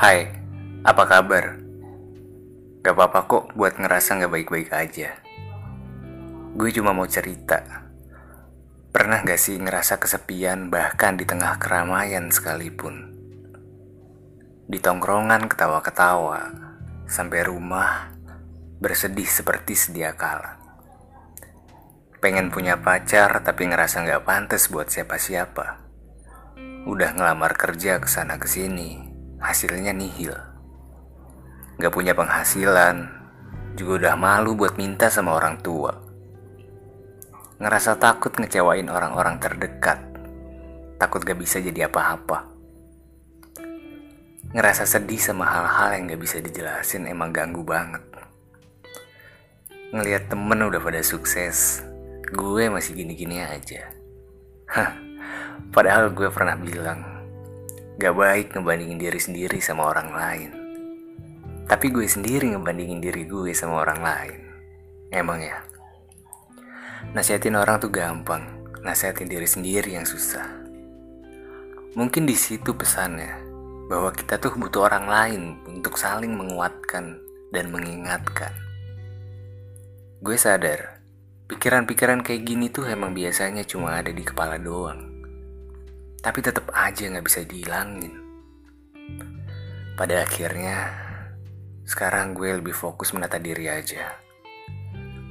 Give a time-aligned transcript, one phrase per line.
[0.00, 0.32] Hai,
[0.80, 1.60] apa kabar?
[2.80, 5.12] Gak apa-apa kok buat ngerasa gak baik-baik aja.
[6.56, 7.60] Gue cuma mau cerita.
[8.96, 13.12] Pernah gak sih ngerasa kesepian bahkan di tengah keramaian sekalipun?
[14.72, 16.48] Di tongkrongan ketawa-ketawa,
[17.04, 18.16] sampai rumah
[18.80, 20.56] bersedih seperti sedia kala.
[22.24, 25.84] Pengen punya pacar tapi ngerasa gak pantas buat siapa-siapa.
[26.88, 29.09] Udah ngelamar kerja ke sana ke sini,
[29.40, 30.36] hasilnya nihil.
[31.80, 33.08] Gak punya penghasilan,
[33.72, 35.96] juga udah malu buat minta sama orang tua.
[37.60, 40.00] Ngerasa takut ngecewain orang-orang terdekat,
[41.00, 42.52] takut gak bisa jadi apa-apa.
[44.52, 48.04] Ngerasa sedih sama hal-hal yang gak bisa dijelasin emang ganggu banget.
[49.90, 51.82] Ngeliat temen udah pada sukses,
[52.30, 53.90] gue masih gini-gini aja.
[54.70, 54.94] Hah,
[55.74, 57.09] padahal gue pernah bilang,
[58.00, 60.50] Gak baik ngebandingin diri sendiri sama orang lain.
[61.68, 64.40] Tapi gue sendiri ngebandingin diri gue sama orang lain.
[65.12, 65.60] Emang ya?
[67.12, 70.48] Nasihatin orang tuh gampang, nasihatin diri sendiri yang susah.
[71.92, 73.36] Mungkin di situ pesannya
[73.92, 77.20] bahwa kita tuh butuh orang lain untuk saling menguatkan
[77.52, 78.56] dan mengingatkan.
[80.24, 81.04] Gue sadar,
[81.52, 85.09] pikiran-pikiran kayak gini tuh emang biasanya cuma ada di kepala doang
[86.20, 88.12] tapi tetap aja nggak bisa dihilangin.
[89.96, 90.92] Pada akhirnya,
[91.84, 94.16] sekarang gue lebih fokus menata diri aja.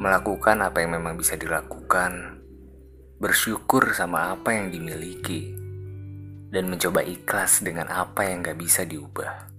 [0.01, 2.41] Melakukan apa yang memang bisa dilakukan,
[3.21, 5.53] bersyukur sama apa yang dimiliki,
[6.49, 9.58] dan mencoba ikhlas dengan apa yang gak bisa diubah.